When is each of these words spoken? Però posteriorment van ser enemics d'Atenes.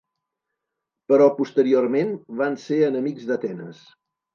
Però 1.11 1.29
posteriorment 1.41 2.19
van 2.43 2.61
ser 2.67 2.85
enemics 2.93 3.33
d'Atenes. 3.33 3.89